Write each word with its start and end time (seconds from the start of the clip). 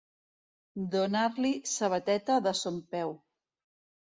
Donar-li 0.95 1.51
sabateta 1.73 2.39
de 2.49 2.55
son 2.63 2.81
peu. 2.97 3.17